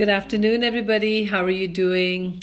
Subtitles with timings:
[0.00, 1.24] Good afternoon, everybody.
[1.24, 2.42] How are you doing?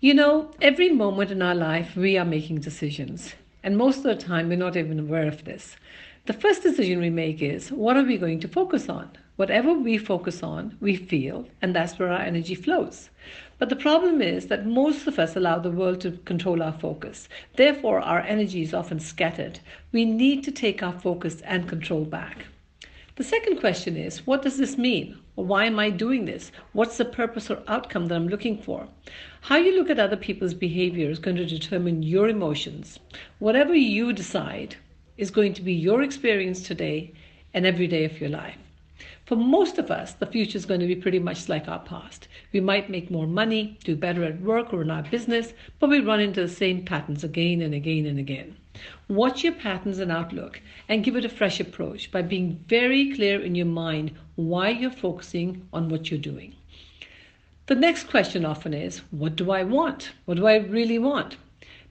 [0.00, 3.32] You know, every moment in our life, we are making decisions.
[3.62, 5.76] And most of the time, we're not even aware of this.
[6.24, 9.08] The first decision we make is what are we going to focus on?
[9.36, 13.08] Whatever we focus on, we feel, and that's where our energy flows.
[13.60, 17.28] But the problem is that most of us allow the world to control our focus.
[17.54, 19.60] Therefore, our energy is often scattered.
[19.92, 22.46] We need to take our focus and control back.
[23.16, 25.18] The second question is what does this mean?
[25.36, 26.52] why am I doing this?
[26.72, 28.88] What's the purpose or outcome that I'm looking for?
[29.40, 32.98] How you look at other people's behavior is going to determine your emotions.
[33.38, 34.76] Whatever you decide
[35.16, 37.14] is going to be your experience today
[37.54, 38.65] and every day of your life.
[39.24, 42.28] For most of us, the future is going to be pretty much like our past.
[42.52, 46.00] We might make more money, do better at work or in our business, but we
[46.00, 48.56] run into the same patterns again and again and again.
[49.08, 53.40] Watch your patterns and outlook and give it a fresh approach by being very clear
[53.40, 56.54] in your mind why you're focusing on what you're doing.
[57.66, 60.12] The next question often is What do I want?
[60.24, 61.36] What do I really want?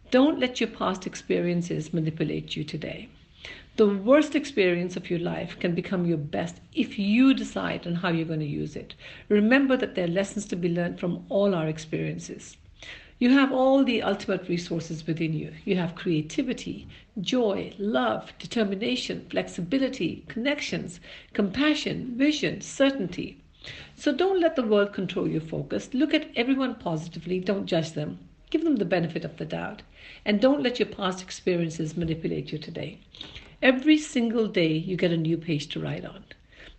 [0.09, 3.09] Don't let your past experiences manipulate you today.
[3.77, 8.07] The worst experience of your life can become your best if you decide on how
[8.07, 8.95] you're going to use it.
[9.27, 12.55] Remember that there are lessons to be learned from all our experiences.
[13.19, 15.51] You have all the ultimate resources within you.
[15.65, 16.87] You have creativity,
[17.19, 21.01] joy, love, determination, flexibility, connections,
[21.33, 23.41] compassion, vision, certainty.
[23.97, 25.93] So don't let the world control your focus.
[25.93, 28.19] Look at everyone positively, don't judge them.
[28.51, 29.81] Give them the benefit of the doubt.
[30.23, 32.99] And don't let your past experiences manipulate you today.
[33.65, 36.23] Every single day, you get a new page to write on.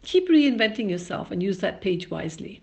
[0.05, 2.61] Keep reinventing yourself and use that page wisely.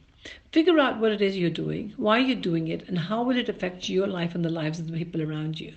[0.53, 3.49] Figure out what it is you're doing, why you're doing it, and how will it
[3.49, 5.73] affect your life and the lives of the people around you.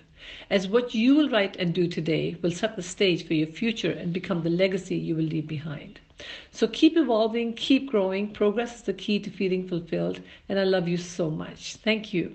[0.49, 3.91] As what you will write and do today will set the stage for your future
[3.91, 5.99] and become the legacy you will leave behind.
[6.53, 8.31] So keep evolving, keep growing.
[8.33, 11.75] Progress is the key to feeling fulfilled, and I love you so much.
[11.83, 12.35] Thank you.